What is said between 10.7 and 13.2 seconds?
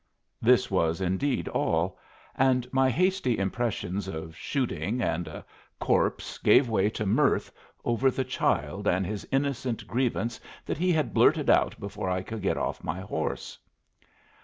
he had blurted out before I could get off my